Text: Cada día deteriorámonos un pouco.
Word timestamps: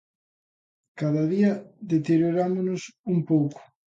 Cada 0.99 1.23
día 1.33 1.51
deteriorámonos 1.91 2.81
un 3.13 3.17
pouco. 3.29 3.59